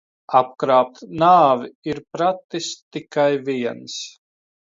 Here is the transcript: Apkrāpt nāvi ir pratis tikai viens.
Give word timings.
Apkrāpt 0.37 1.01
nāvi 1.23 1.69
ir 1.93 2.01
pratis 2.17 2.69
tikai 2.97 3.27
viens. 3.51 4.01